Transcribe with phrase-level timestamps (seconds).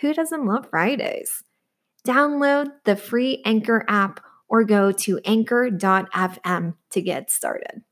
[0.00, 1.42] who doesn't love Fridays?
[2.06, 7.82] Download the free Anchor app or go to anchor.fm to get started.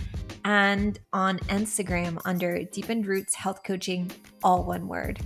[0.46, 4.10] and on Instagram under Deepened Roots Health Coaching,
[4.42, 5.20] all one word.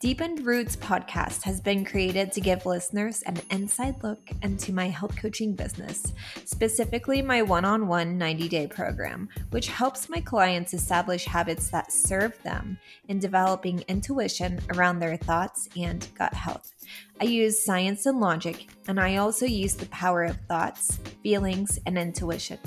[0.00, 5.14] Deepened Roots podcast has been created to give listeners an inside look into my health
[5.14, 6.14] coaching business,
[6.46, 11.92] specifically my one on one 90 day program, which helps my clients establish habits that
[11.92, 12.78] serve them
[13.08, 16.72] in developing intuition around their thoughts and gut health.
[17.20, 21.98] I use science and logic, and I also use the power of thoughts, feelings, and
[21.98, 22.58] intuition.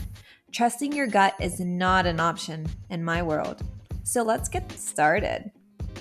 [0.51, 3.63] Trusting your gut is not an option in my world.
[4.03, 5.49] So let's get started.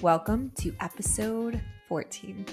[0.00, 2.46] Welcome to episode 14.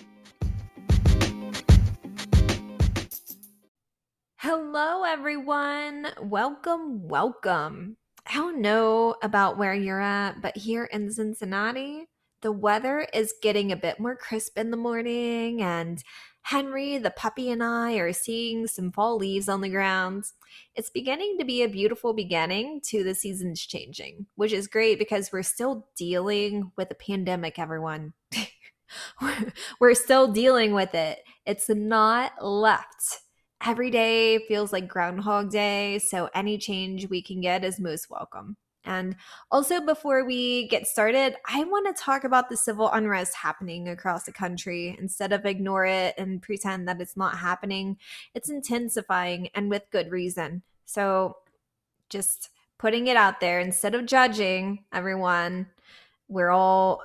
[4.37, 6.07] Hello, everyone.
[6.21, 7.97] Welcome, welcome.
[8.27, 12.05] I don't know about where you're at, but here in Cincinnati,
[12.41, 16.03] the weather is getting a bit more crisp in the morning, and
[16.49, 20.23] Henry, the puppy, and I are seeing some fall leaves on the ground.
[20.73, 25.31] It's beginning to be a beautiful beginning to the seasons changing, which is great because
[25.31, 28.13] we're still dealing with a pandemic, everyone.
[29.79, 31.19] we're still dealing with it.
[31.45, 33.19] It's not left.
[33.63, 38.57] Every day feels like Groundhog Day, so any change we can get is most welcome.
[38.89, 39.17] And
[39.51, 44.23] also, before we get started, I want to talk about the civil unrest happening across
[44.23, 44.97] the country.
[44.99, 47.97] Instead of ignore it and pretend that it's not happening,
[48.33, 50.63] it's intensifying and with good reason.
[50.85, 51.37] So,
[52.09, 52.49] just
[52.79, 55.67] putting it out there instead of judging everyone,
[56.27, 57.03] we're all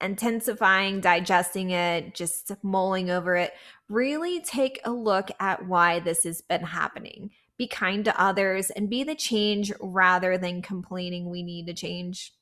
[0.00, 3.52] intensifying, digesting it, just mulling over it.
[3.88, 8.90] Really take a look at why this has been happening be kind to others, and
[8.90, 12.32] be the change rather than complaining we need to change.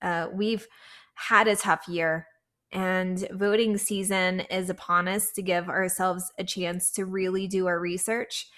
[0.00, 0.66] Uh, we've
[1.14, 2.26] had a tough year,
[2.72, 7.78] and voting season is upon us to give ourselves a chance to really do our
[7.78, 8.48] research.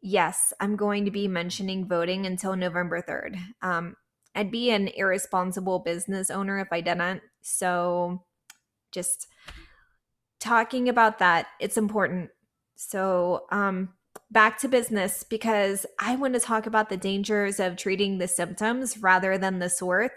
[0.00, 3.38] Yes, I'm going to be mentioning voting until November 3rd.
[3.62, 3.96] Um,
[4.34, 7.22] I'd be an irresponsible business owner if I didn't.
[7.42, 8.24] So,
[8.90, 9.28] just
[10.40, 12.30] talking about that, it's important.
[12.74, 13.90] So, um,
[14.32, 18.96] back to business because I want to talk about the dangers of treating the symptoms
[18.98, 20.10] rather than the source,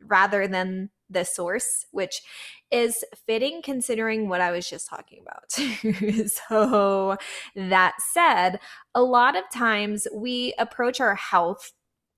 [0.00, 2.22] rather than the source, which
[2.70, 5.50] is fitting considering what I was just talking about.
[6.48, 7.16] so,
[7.56, 8.60] that said,
[8.94, 11.72] a lot of times we approach our health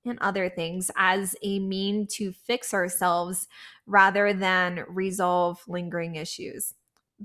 [0.05, 3.47] and other things as a mean to fix ourselves
[3.87, 6.73] rather than resolve lingering issues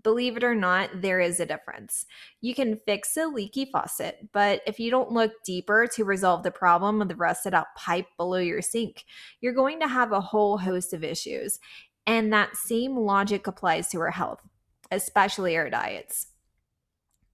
[0.03, 2.07] believe it or not, there is a difference.
[2.41, 6.51] You can fix a leaky faucet, but if you don't look deeper to resolve the
[6.51, 9.05] problem of the rusted out pipe below your sink,
[9.41, 11.59] you're going to have a whole host of issues.
[12.07, 14.41] And that same logic applies to our health,
[14.91, 16.29] especially our diets.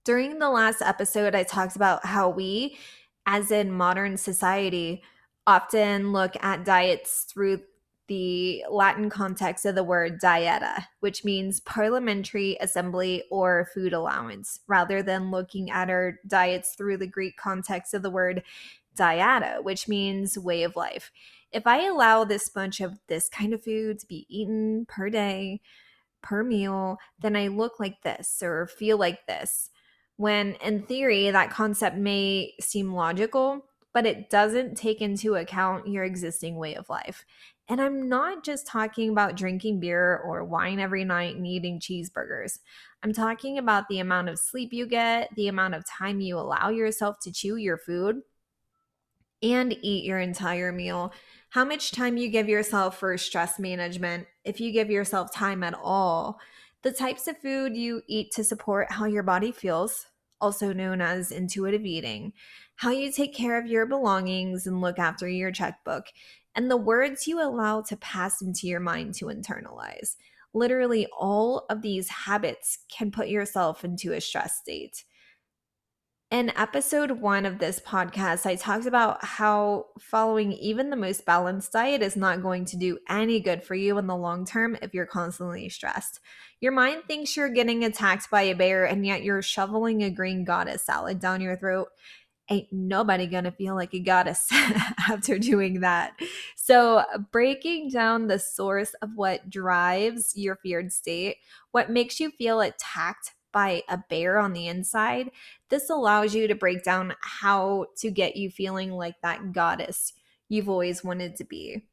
[0.03, 2.77] During the last episode, I talked about how we,
[3.25, 5.01] as in modern society,
[5.45, 7.61] often look at diets through
[8.07, 15.01] the Latin context of the word dieta, which means parliamentary assembly or food allowance, rather
[15.01, 18.43] than looking at our diets through the Greek context of the word
[18.95, 21.11] dieta, which means way of life.
[21.51, 25.61] If I allow this bunch of this kind of food to be eaten per day,
[26.21, 29.69] per meal, then I look like this or feel like this.
[30.15, 36.03] When in theory, that concept may seem logical, but it doesn't take into account your
[36.03, 37.25] existing way of life.
[37.69, 42.59] And I'm not just talking about drinking beer or wine every night and eating cheeseburgers.
[43.01, 46.69] I'm talking about the amount of sleep you get, the amount of time you allow
[46.69, 48.21] yourself to chew your food
[49.41, 51.13] and eat your entire meal,
[51.49, 55.73] how much time you give yourself for stress management, if you give yourself time at
[55.73, 56.39] all,
[56.81, 60.07] the types of food you eat to support how your body feels,
[60.39, 62.33] also known as intuitive eating,
[62.75, 66.05] how you take care of your belongings and look after your checkbook,
[66.55, 70.15] and the words you allow to pass into your mind to internalize.
[70.53, 75.03] Literally, all of these habits can put yourself into a stress state.
[76.33, 81.71] In episode one of this podcast, I talked about how following even the most balanced
[81.71, 84.95] diet is not going to do any good for you in the long term if
[84.95, 86.19] you're constantly stressed.
[86.59, 90.43] Your mind thinks you're getting attacked by a bear, and yet you're shoveling a green
[90.43, 91.89] goddess salad down your throat
[92.49, 94.47] ain't nobody gonna feel like a goddess
[95.09, 96.13] after doing that.
[96.55, 101.37] So, breaking down the source of what drives your feared state,
[101.71, 105.31] what makes you feel attacked by a bear on the inside,
[105.69, 110.13] this allows you to break down how to get you feeling like that goddess
[110.49, 111.83] you've always wanted to be.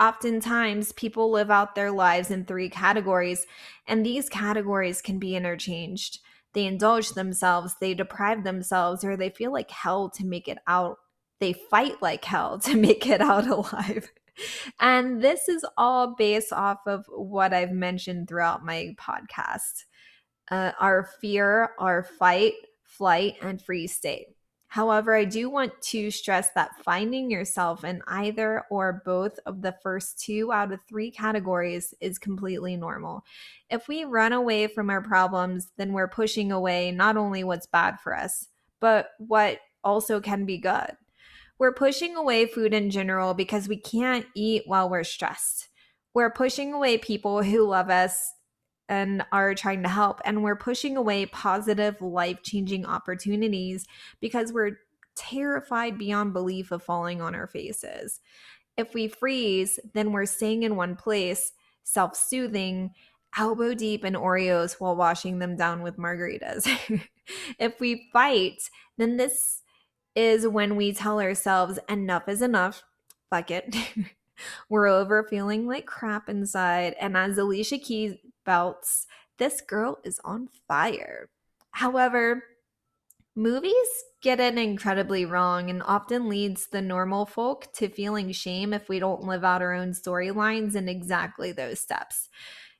[0.00, 3.46] Oftentimes, people live out their lives in three categories,
[3.88, 6.20] and these categories can be interchanged
[6.58, 10.96] they indulge themselves, they deprive themselves, or they feel like hell to make it out.
[11.38, 14.10] They fight like hell to make it out alive.
[14.80, 19.84] And this is all based off of what I've mentioned throughout my podcast
[20.50, 24.26] uh, our fear, our fight, flight, and freeze state.
[24.68, 29.74] However, I do want to stress that finding yourself in either or both of the
[29.82, 33.24] first two out of three categories is completely normal.
[33.70, 37.98] If we run away from our problems, then we're pushing away not only what's bad
[37.98, 38.48] for us,
[38.78, 40.96] but what also can be good.
[41.58, 45.68] We're pushing away food in general because we can't eat while we're stressed.
[46.12, 48.32] We're pushing away people who love us
[48.88, 50.20] and are trying to help.
[50.24, 53.86] And we're pushing away positive, life changing opportunities
[54.20, 54.78] because we're
[55.14, 58.20] terrified beyond belief of falling on our faces.
[58.76, 61.52] If we freeze, then we're staying in one place,
[61.82, 62.92] self soothing,
[63.36, 66.66] elbow deep in Oreos while washing them down with margaritas.
[67.58, 69.62] if we fight, then this
[70.14, 72.82] is when we tell ourselves enough is enough.
[73.30, 73.76] Fuck it.
[74.68, 76.94] We're over feeling like crap inside.
[77.00, 78.16] And as Alicia Keys
[78.48, 79.06] belts.
[79.36, 81.28] This girl is on fire.
[81.72, 82.44] However,
[83.36, 83.74] movies
[84.22, 88.98] get it incredibly wrong and often leads the normal folk to feeling shame if we
[88.98, 92.30] don't live out our own storylines in exactly those steps.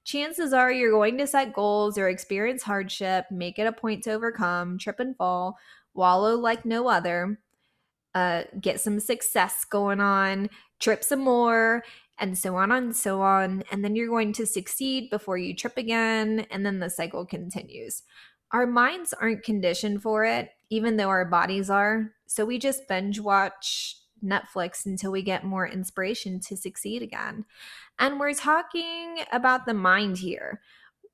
[0.05, 4.13] Chances are you're going to set goals or experience hardship, make it a point to
[4.13, 5.59] overcome, trip and fall,
[5.93, 7.39] wallow like no other,
[8.15, 10.49] uh, get some success going on,
[10.81, 11.85] trip some more,
[12.19, 13.63] and so on and so on.
[13.71, 16.47] And then you're going to succeed before you trip again.
[16.51, 18.03] And then the cycle continues.
[18.53, 22.13] Our minds aren't conditioned for it, even though our bodies are.
[22.27, 27.45] So we just binge watch Netflix until we get more inspiration to succeed again.
[27.99, 30.61] And we're talking about the mind here.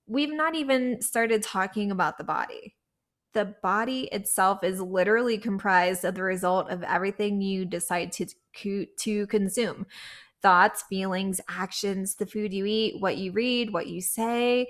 [0.06, 2.76] We've not even started talking about the body.
[3.32, 9.26] The body itself is literally comprised of the result of everything you decide to, to
[9.26, 9.86] consume
[10.44, 14.68] thoughts, feelings, actions, the food you eat, what you read, what you say,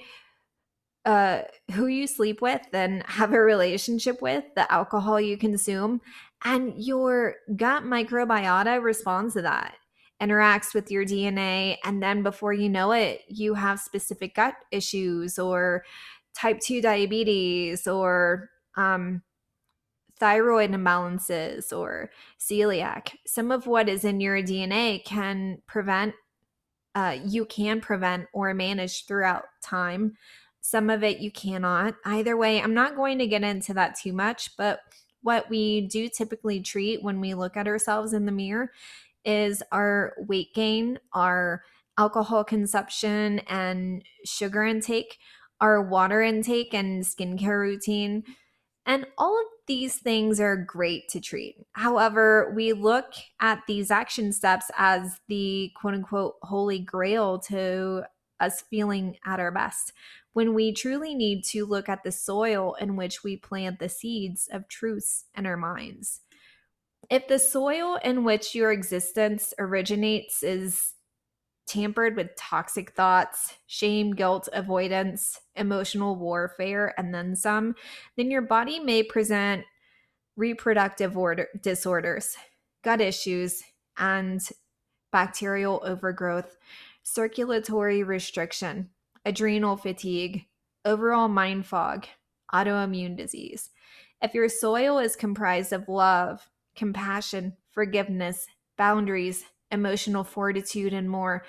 [1.05, 6.01] uh, who you sleep with and have a relationship with, the alcohol you consume,
[6.45, 9.75] and your gut microbiota responds to that,
[10.23, 15.41] interacts with your DNA, and then before you know it, you have specific gut issues
[15.41, 15.85] or
[16.37, 19.23] type 2 diabetes or um,
[20.19, 23.15] thyroid imbalances or celiac.
[23.27, 26.15] Some of what is in your DNA can prevent,
[26.95, 30.17] uh, you can prevent or manage throughout time.
[30.61, 31.95] Some of it you cannot.
[32.05, 34.81] Either way, I'm not going to get into that too much, but
[35.23, 38.71] what we do typically treat when we look at ourselves in the mirror
[39.25, 41.63] is our weight gain, our
[41.99, 45.19] alcohol consumption and sugar intake,
[45.61, 48.23] our water intake and skincare routine
[48.87, 51.57] And all of these things are great to treat.
[51.73, 58.05] However, we look at these action steps as the quote unquote holy grail to
[58.41, 59.93] us feeling at our best
[60.35, 64.49] when we truly need to look at the soil in which we plant the seeds
[64.53, 66.21] of truths in our minds.
[67.09, 70.95] If the soil in which your existence originates is
[71.67, 77.75] tampered with toxic thoughts, shame, guilt, avoidance, emotional warfare, and then some,
[78.17, 79.65] then your body may present
[80.37, 82.37] reproductive order- disorders,
[82.83, 83.63] gut issues,
[83.97, 84.41] and
[85.13, 86.57] bacterial overgrowth,
[87.03, 88.91] circulatory restriction,
[89.25, 90.47] adrenal fatigue,
[90.85, 92.07] overall mind fog,
[92.53, 93.71] autoimmune disease.
[94.21, 99.45] If your soil is comprised of love, compassion, forgiveness, boundaries,
[99.75, 101.45] emotional fortitude, and more,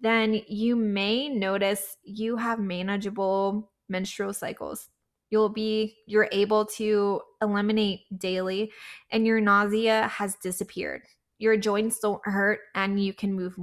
[0.00, 4.88] then you may notice you have manageable menstrual cycles.
[5.30, 8.72] You'll be, you're able to eliminate daily,
[9.10, 11.02] and your nausea has disappeared.
[11.38, 13.58] Your joints don't hurt, and you can move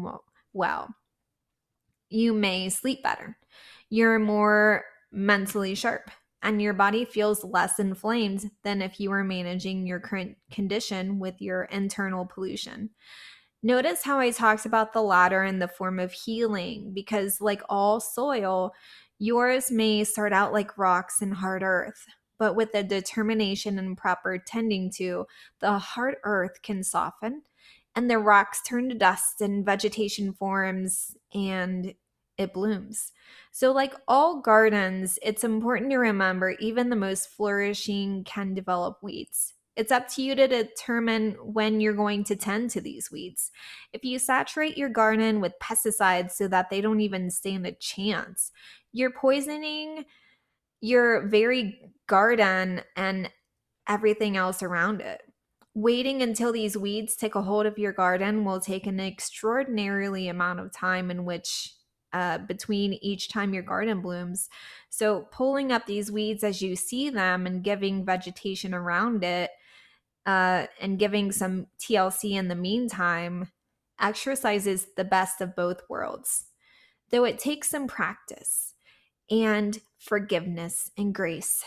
[0.52, 0.94] well.
[2.10, 3.38] You may sleep better.
[3.90, 6.12] You're more mentally sharp
[6.42, 11.42] and your body feels less inflamed than if you were managing your current condition with
[11.42, 12.90] your internal pollution.
[13.62, 18.00] Notice how I talked about the latter in the form of healing, because, like all
[18.00, 18.74] soil,
[19.18, 22.06] yours may start out like rocks and hard earth,
[22.38, 25.26] but with the determination and proper tending to,
[25.60, 27.44] the hard earth can soften
[27.96, 31.94] and the rocks turn to dust and vegetation forms and
[32.38, 33.12] it blooms.
[33.52, 39.54] So, like all gardens, it's important to remember even the most flourishing can develop weeds.
[39.80, 43.50] It's up to you to determine when you're going to tend to these weeds.
[43.94, 48.52] If you saturate your garden with pesticides so that they don't even stand a chance,
[48.92, 50.04] you're poisoning
[50.82, 53.30] your very garden and
[53.88, 55.22] everything else around it.
[55.74, 60.60] Waiting until these weeds take a hold of your garden will take an extraordinarily amount
[60.60, 61.74] of time in which
[62.12, 64.50] uh, between each time your garden blooms.
[64.90, 69.52] So, pulling up these weeds as you see them and giving vegetation around it
[70.26, 73.50] uh, and giving some TLC in the meantime
[74.00, 76.46] exercises the best of both worlds.
[77.10, 78.74] Though it takes some practice
[79.30, 81.64] and forgiveness and grace.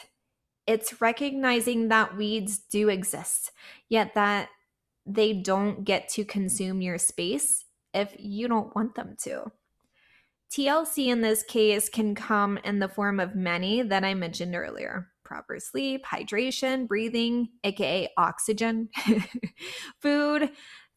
[0.67, 3.51] It's recognizing that weeds do exist,
[3.89, 4.49] yet that
[5.05, 9.51] they don't get to consume your space if you don't want them to.
[10.51, 15.12] TLC in this case can come in the form of many that I mentioned earlier
[15.33, 18.91] proper sleep, hydration, breathing, aka oxygen,
[20.03, 20.51] food,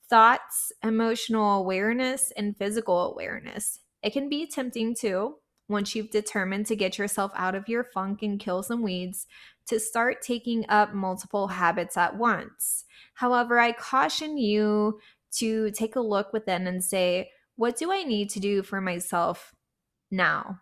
[0.09, 3.79] thoughts, emotional awareness, and physical awareness.
[4.03, 5.35] It can be tempting too,
[5.69, 9.25] once you've determined to get yourself out of your funk and kill some weeds,
[9.67, 12.83] to start taking up multiple habits at once.
[13.13, 14.99] However, I caution you
[15.37, 19.55] to take a look within and say, what do I need to do for myself
[20.11, 20.59] now,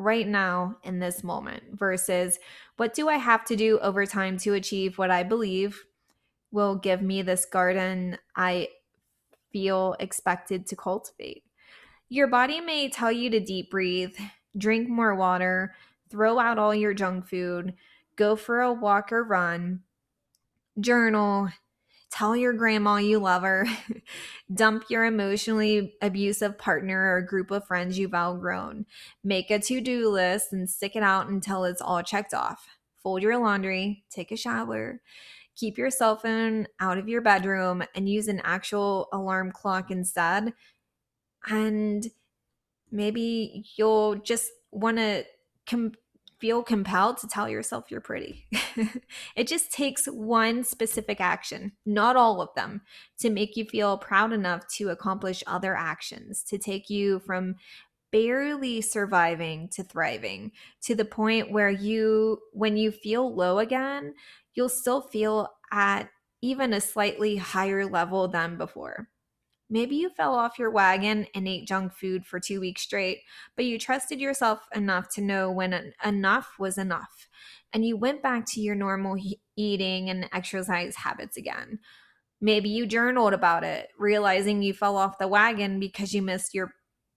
[0.00, 2.38] right now, in this moment, versus
[2.78, 5.84] what do I have to do over time to achieve what I believe
[6.50, 8.68] will give me this garden I
[9.52, 11.44] feel expected to cultivate?
[12.08, 14.16] Your body may tell you to deep breathe,
[14.56, 15.74] drink more water,
[16.08, 17.74] throw out all your junk food,
[18.16, 19.80] go for a walk or run,
[20.80, 21.50] journal,
[22.10, 23.66] tell your grandma you love her,
[24.54, 28.86] dump your emotionally abusive partner or group of friends you've outgrown,
[29.22, 32.66] make a to do list and stick it out until it's all checked off,
[33.02, 35.00] fold your laundry, take a shower.
[35.56, 40.54] Keep your cell phone out of your bedroom and use an actual alarm clock instead.
[41.46, 42.06] And
[42.90, 45.24] maybe you'll just want to
[45.68, 45.92] com-
[46.40, 48.46] feel compelled to tell yourself you're pretty.
[49.36, 52.80] it just takes one specific action, not all of them,
[53.18, 57.56] to make you feel proud enough to accomplish other actions, to take you from
[58.10, 60.50] barely surviving to thriving
[60.82, 64.14] to the point where you, when you feel low again,
[64.54, 66.08] you'll still feel at
[66.42, 69.08] even a slightly higher level than before.
[69.72, 73.20] Maybe you fell off your wagon and ate junk food for two weeks straight,
[73.54, 77.28] but you trusted yourself enough to know when enough was enough.
[77.72, 81.78] And you went back to your normal he- eating and exercise habits again.
[82.40, 86.72] Maybe you journaled about it, realizing you fell off the wagon because you missed your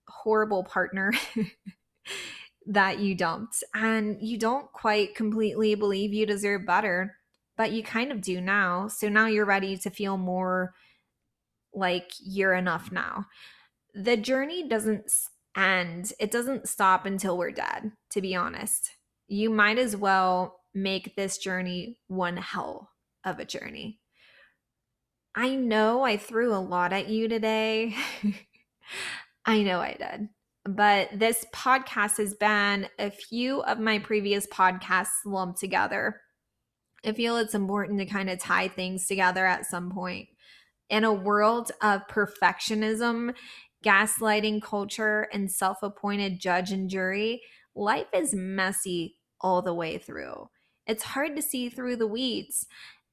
[0.06, 1.12] horrible partner
[2.66, 3.64] that you dumped.
[3.74, 7.16] And you don't quite completely believe you deserve better,
[7.56, 8.88] but you kind of do now.
[8.88, 10.74] So now you're ready to feel more
[11.74, 13.26] like you're enough now.
[13.94, 15.10] The journey doesn't
[15.56, 18.90] end, it doesn't stop until we're dead, to be honest.
[19.28, 22.90] You might as well make this journey one hell
[23.24, 24.00] of a journey.
[25.34, 27.96] I know I threw a lot at you today.
[29.46, 30.28] I know I did.
[30.66, 36.20] But this podcast has been a few of my previous podcasts lumped together.
[37.04, 40.28] I feel it's important to kind of tie things together at some point.
[40.90, 43.34] In a world of perfectionism,
[43.84, 47.42] gaslighting culture, and self appointed judge and jury,
[47.74, 50.48] life is messy all the way through.
[50.86, 52.66] It's hard to see through the weeds.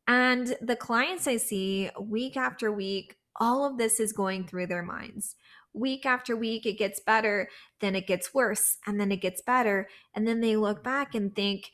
[0.08, 4.84] And the clients I see week after week, all of this is going through their
[4.84, 5.36] minds.
[5.74, 7.48] Week after week, it gets better,
[7.80, 9.88] then it gets worse, and then it gets better.
[10.14, 11.72] And then they look back and think,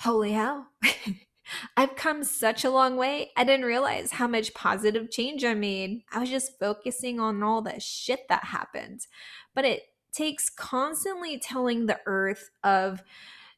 [0.00, 0.68] holy hell,
[1.76, 3.30] I've come such a long way.
[3.36, 6.02] I didn't realize how much positive change I made.
[6.12, 9.06] I was just focusing on all the shit that happened.
[9.54, 13.02] But it takes constantly telling the earth of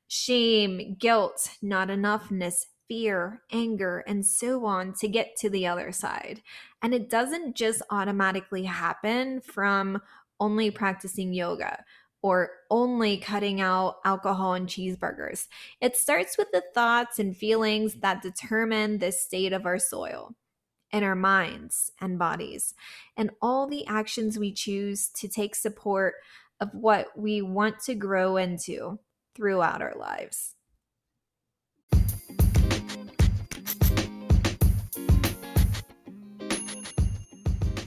[0.09, 6.43] shame, guilt, not enoughness, fear, anger, and so on to get to the other side.
[6.83, 10.03] And it doesn't just automatically happen from
[10.41, 11.85] only practicing yoga
[12.23, 15.49] or only cutting out alcohol and cheeseburgers.
[15.81, 20.35] It starts with the thoughts and feelings that determine the state of our soil
[20.93, 22.75] and our minds and bodies,
[23.17, 26.15] and all the actions we choose to take support
[26.61, 28.99] of what we want to grow into
[29.35, 30.55] throughout our lives.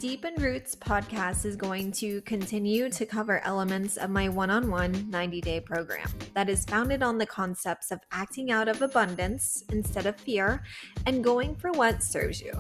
[0.06, 5.10] Deepened Roots podcast is going to continue to cover elements of my one on one
[5.10, 10.06] 90 day program that is founded on the concepts of acting out of abundance instead
[10.06, 10.62] of fear
[11.08, 12.54] and going for what serves you.